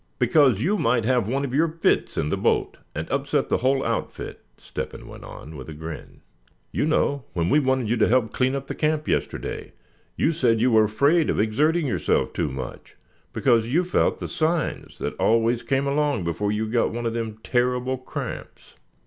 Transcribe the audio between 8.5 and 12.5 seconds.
up around the camp yesterday, you said you were afraid of exerting yourself too